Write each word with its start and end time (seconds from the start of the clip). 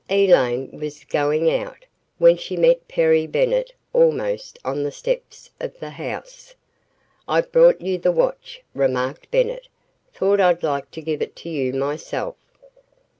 Elaine 0.09 0.71
was 0.79 1.03
going 1.03 1.51
out, 1.51 1.85
when 2.17 2.35
she 2.35 2.57
met 2.57 2.87
Perry 2.87 3.27
Bennett 3.27 3.71
almost 3.93 4.57
on 4.65 4.81
the 4.81 4.89
steps 4.91 5.51
of 5.59 5.79
the 5.79 5.91
house. 5.91 6.55
"I've 7.27 7.51
brought 7.51 7.81
you 7.81 7.99
the 7.99 8.11
watch," 8.11 8.63
remarked 8.73 9.29
Bennett; 9.29 9.67
"thought 10.11 10.39
I'd 10.41 10.63
like 10.63 10.89
to 10.89 11.03
give 11.03 11.21
it 11.21 11.35
to 11.35 11.49
you 11.49 11.71
myself." 11.73 12.33